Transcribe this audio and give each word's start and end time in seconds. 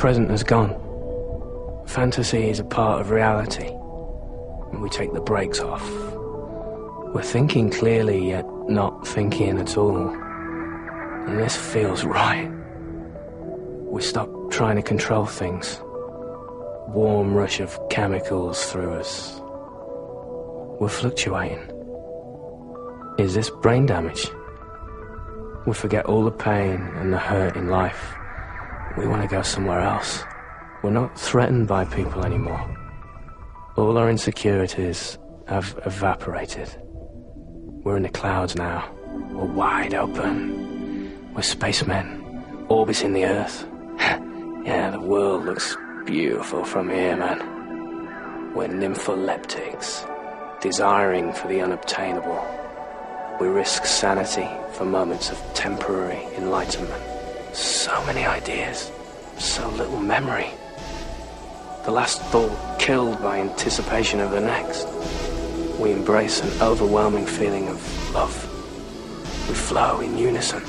present 0.00 0.30
has 0.30 0.42
gone. 0.42 0.74
Fantasy 1.86 2.48
is 2.48 2.58
a 2.58 2.64
part 2.64 3.02
of 3.02 3.10
reality. 3.10 3.66
And 4.72 4.80
we 4.80 4.88
take 4.88 5.12
the 5.12 5.20
brakes 5.20 5.60
off. 5.60 5.86
We're 7.12 7.22
thinking 7.22 7.68
clearly, 7.68 8.28
yet 8.28 8.46
not 8.66 9.06
thinking 9.06 9.58
at 9.58 9.76
all. 9.76 10.08
And 10.08 11.38
this 11.38 11.54
feels 11.54 12.02
right. 12.02 12.50
We 13.92 14.00
stop 14.00 14.30
trying 14.50 14.76
to 14.76 14.82
control 14.82 15.26
things. 15.26 15.78
Warm 16.88 17.34
rush 17.34 17.60
of 17.60 17.78
chemicals 17.90 18.72
through 18.72 18.94
us. 18.94 19.38
We're 20.80 20.88
fluctuating. 20.88 21.60
Is 23.18 23.34
this 23.34 23.50
brain 23.50 23.84
damage? 23.84 24.30
We 25.66 25.74
forget 25.74 26.06
all 26.06 26.24
the 26.24 26.30
pain 26.30 26.80
and 26.96 27.12
the 27.12 27.18
hurt 27.18 27.54
in 27.54 27.68
life. 27.68 28.14
We 29.00 29.06
want 29.06 29.22
to 29.22 29.28
go 29.28 29.40
somewhere 29.40 29.80
else. 29.80 30.22
We're 30.82 30.90
not 30.90 31.18
threatened 31.18 31.66
by 31.66 31.86
people 31.86 32.22
anymore. 32.22 32.62
All 33.76 33.96
our 33.96 34.10
insecurities 34.10 35.16
have 35.48 35.80
evaporated. 35.86 36.68
We're 37.82 37.96
in 37.96 38.02
the 38.02 38.10
clouds 38.10 38.56
now. 38.56 38.92
We're 39.32 39.46
wide 39.46 39.94
open. 39.94 41.32
We're 41.32 41.40
spacemen, 41.40 42.66
orbiting 42.68 43.14
the 43.14 43.24
Earth. 43.24 43.66
yeah, 44.66 44.90
the 44.90 45.00
world 45.00 45.46
looks 45.46 45.74
beautiful 46.04 46.62
from 46.62 46.90
here, 46.90 47.16
man. 47.16 48.52
We're 48.54 48.68
nympholeptics, 48.68 50.60
desiring 50.60 51.32
for 51.32 51.48
the 51.48 51.62
unobtainable. 51.62 52.46
We 53.40 53.48
risk 53.48 53.86
sanity 53.86 54.48
for 54.74 54.84
moments 54.84 55.30
of 55.30 55.42
temporary 55.54 56.22
enlightenment. 56.36 57.09
So 57.52 58.04
many 58.06 58.24
ideas, 58.24 58.92
so 59.38 59.68
little 59.70 59.98
memory. 59.98 60.50
The 61.84 61.90
last 61.90 62.22
thought 62.22 62.78
killed 62.78 63.20
by 63.22 63.38
anticipation 63.38 64.20
of 64.20 64.30
the 64.30 64.40
next. 64.40 64.86
We 65.78 65.92
embrace 65.92 66.40
an 66.40 66.62
overwhelming 66.62 67.26
feeling 67.26 67.68
of 67.68 68.14
love. 68.14 68.34
We 69.48 69.54
flow 69.54 70.00
in 70.00 70.16
unison. 70.16 70.62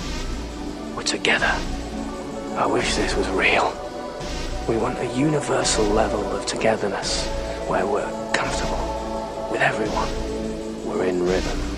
We're 0.95 1.03
together. 1.03 1.53
I 2.55 2.65
wish 2.65 2.95
this 2.95 3.15
was 3.15 3.27
real. 3.29 3.73
We 4.67 4.77
want 4.77 4.97
a 4.99 5.13
universal 5.15 5.85
level 5.85 6.25
of 6.35 6.45
togetherness 6.45 7.27
where 7.67 7.85
we're 7.85 8.11
comfortable 8.33 9.49
with 9.51 9.61
everyone. 9.61 10.09
We're 10.85 11.05
in 11.05 11.23
rhythm 11.23 11.71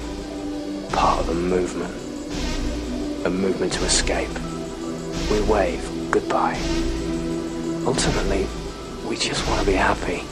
part 0.94 1.20
of 1.20 1.30
a 1.30 1.34
movement. 1.34 1.94
A 3.26 3.30
movement 3.30 3.74
to 3.74 3.84
escape. 3.84 4.30
We 5.32 5.42
wave 5.42 5.84
goodbye. 6.12 6.58
Ultimately, 7.86 8.48
we 9.08 9.16
just 9.18 9.48
want 9.48 9.60
to 9.62 9.66
be 9.66 9.74
happy. 9.74 10.24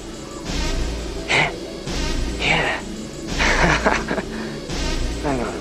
yeah. 2.40 2.80
Hang 5.24 5.40
on. 5.40 5.54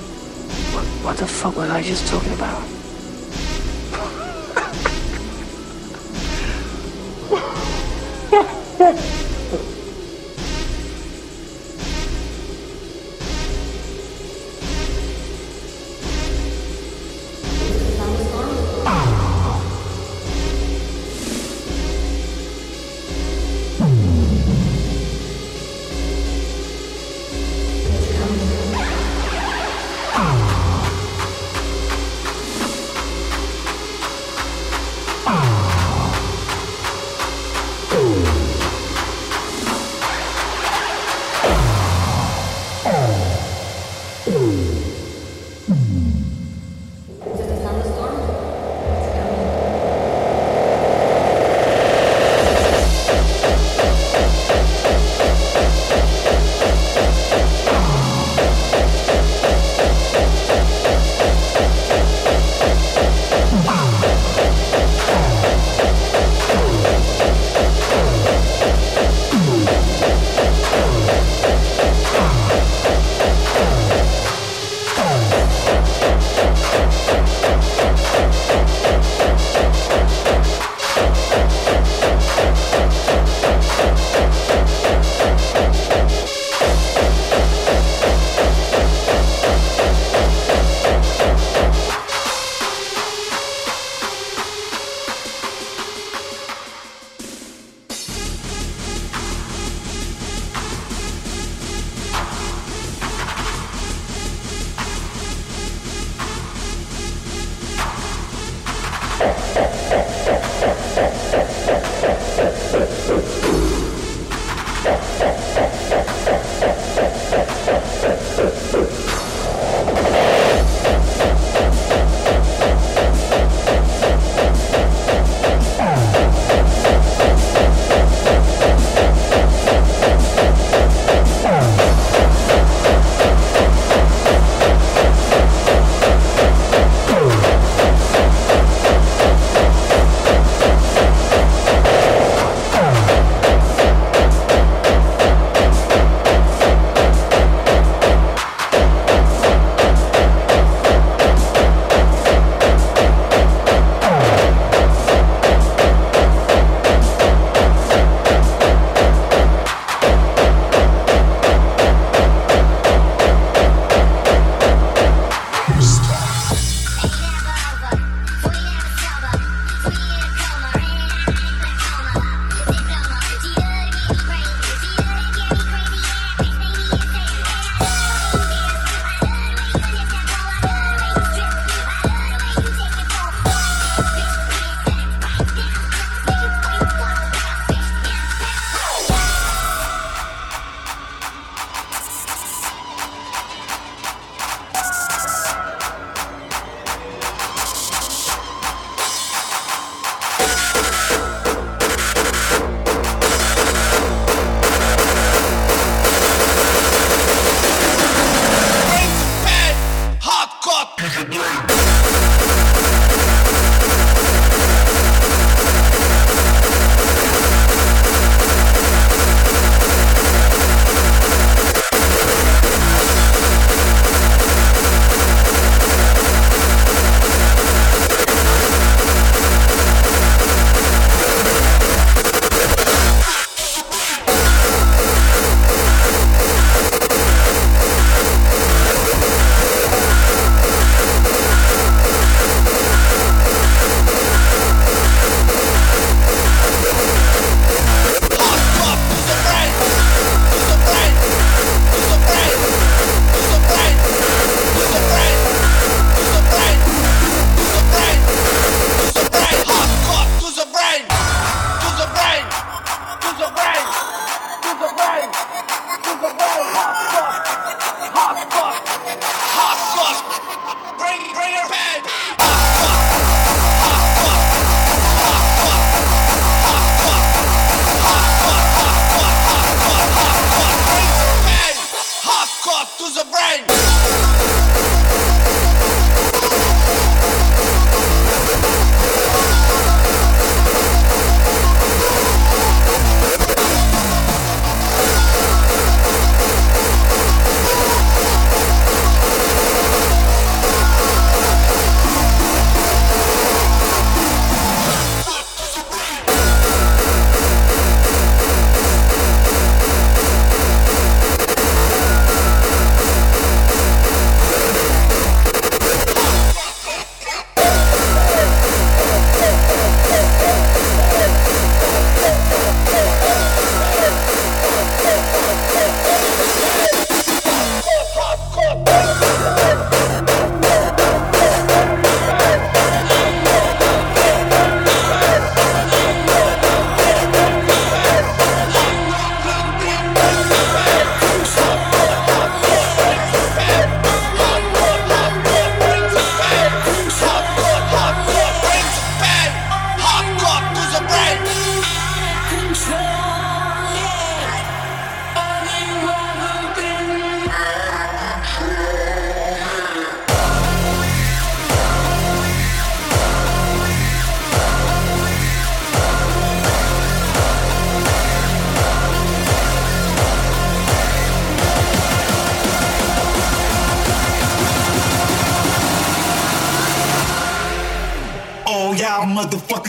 What, 0.75 0.85
what 1.05 1.17
the 1.17 1.27
fuck 1.27 1.57
was 1.57 1.71
I 1.71 1.83
just 1.83 2.07
talking 2.09 2.33
about? 2.35 2.80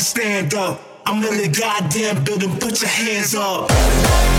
Stand 0.01 0.53
up. 0.53 0.81
I'm 1.05 1.23
in 1.23 1.37
the 1.37 1.59
goddamn 1.59 2.23
building, 2.23 2.51
put 2.59 2.81
your 2.81 2.89
hands 2.89 3.35
up. 3.35 4.30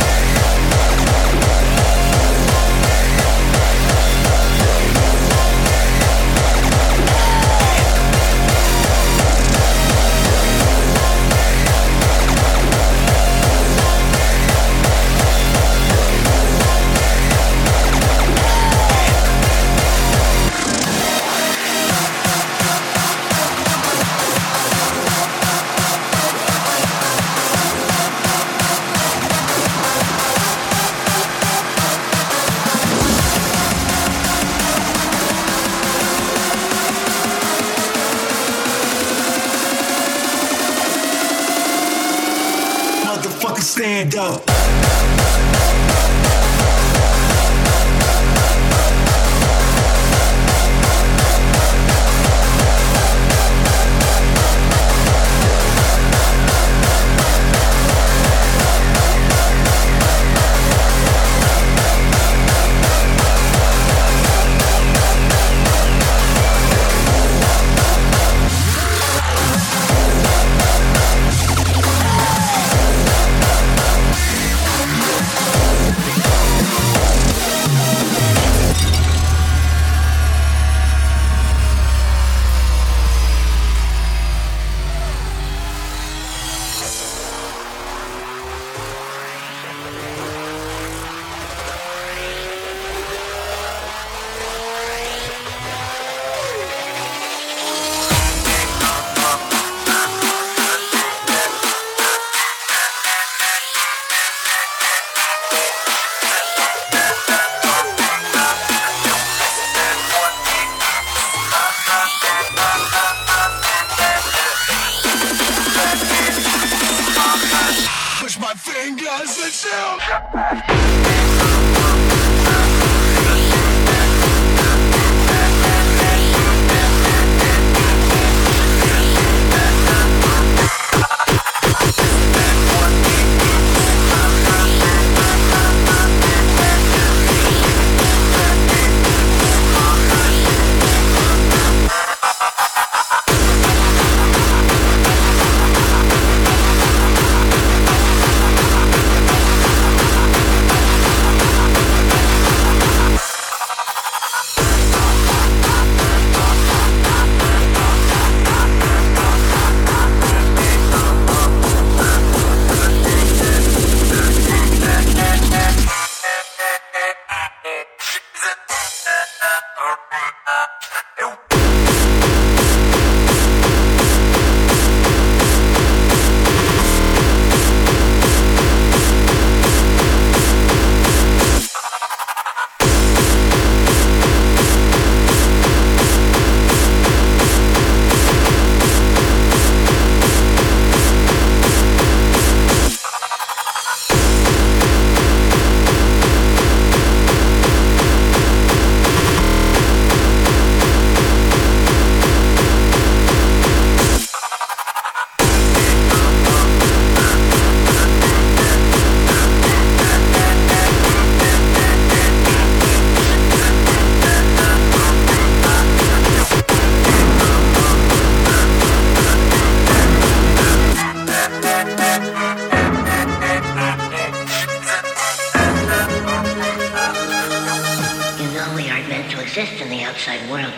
Exist 229.53 229.83
in 229.83 229.91
the 229.91 230.03
outside 230.03 230.41
world. 230.49 230.73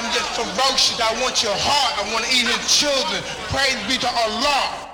I'm 0.00 0.10
just 0.14 0.32
ferocious. 0.32 0.98
I 0.98 1.12
want 1.20 1.42
your 1.42 1.52
heart. 1.52 1.92
I 2.00 2.10
want 2.10 2.24
to 2.24 2.30
eat 2.32 2.48
his 2.48 2.74
children. 2.74 3.20
Praise 3.52 3.76
be 3.86 3.98
to 3.98 4.08
Allah. 4.08 4.89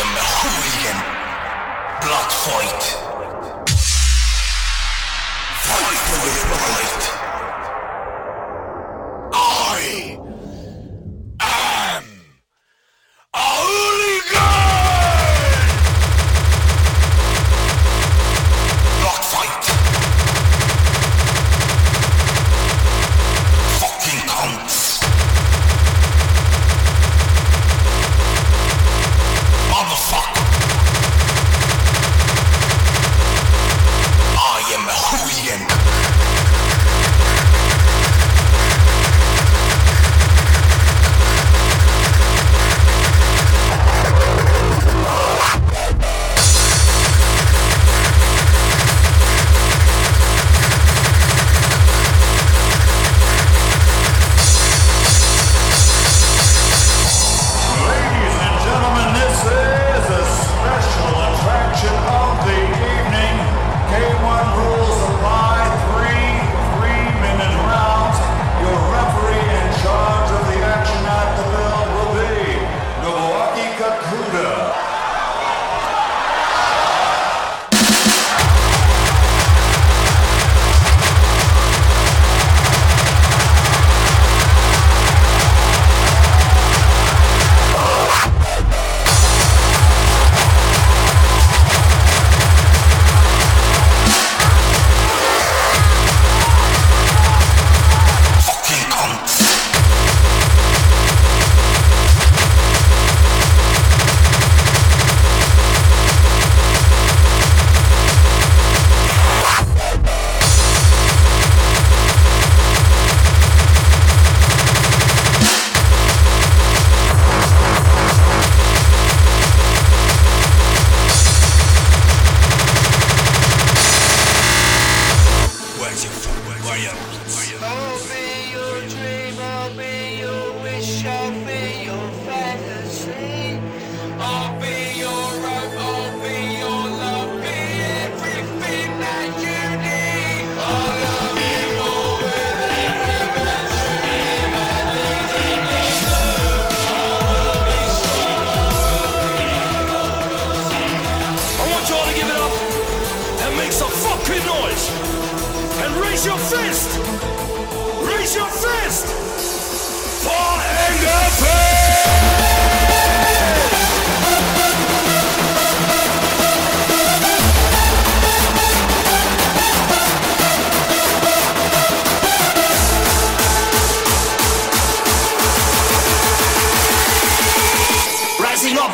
a. 0.00 0.96
Blood 2.00 2.30
fight. 2.30 2.82
Fight 5.66 5.98
for 6.06 6.26
your 6.36 6.58
life. 6.72 6.87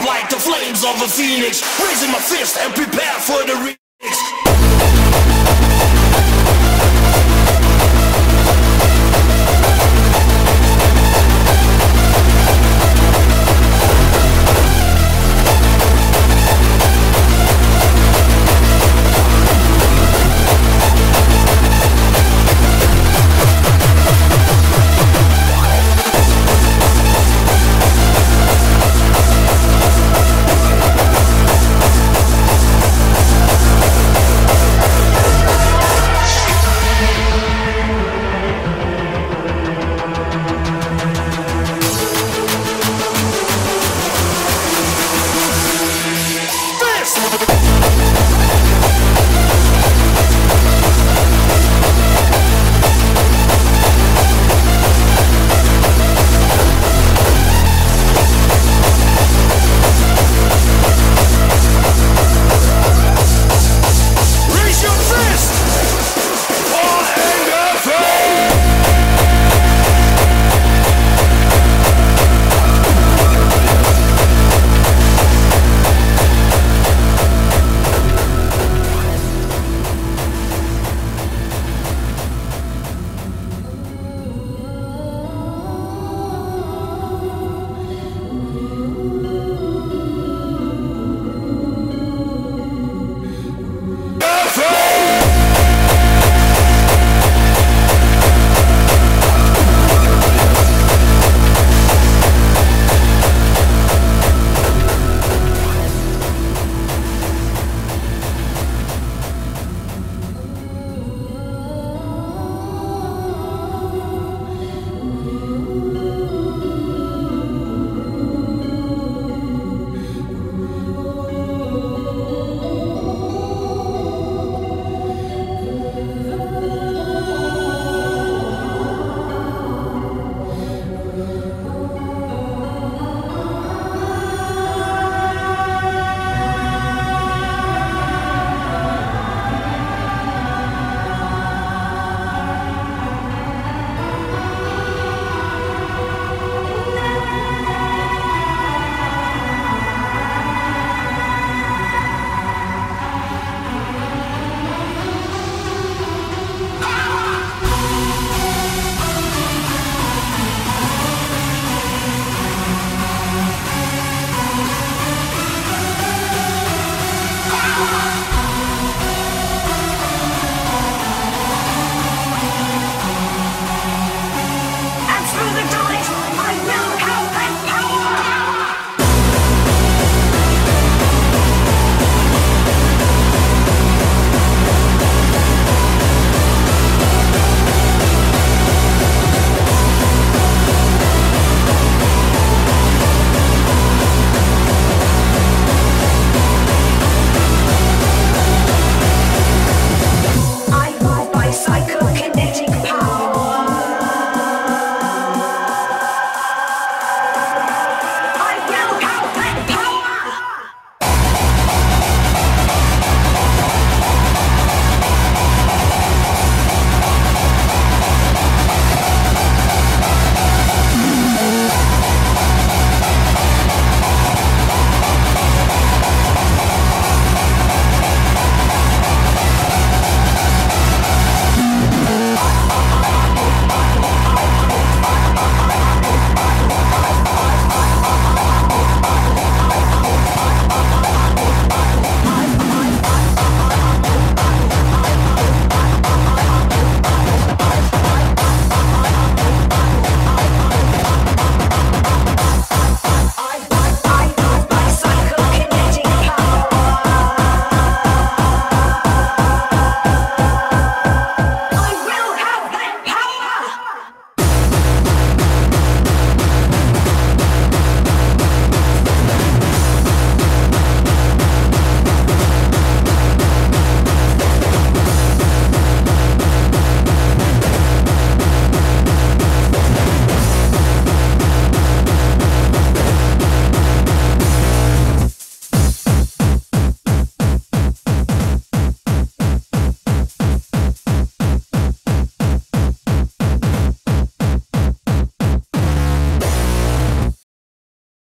Like 0.07 0.29
the 0.29 0.37
flames 0.37 0.85
of 0.85 1.01
a 1.03 1.09
phoenix, 1.09 1.63
raising 1.81 2.13
my 2.13 2.19
fist 2.19 2.57
and 2.59 2.75
prepare 2.75 3.19
for 3.21 3.41
the. 3.47 3.84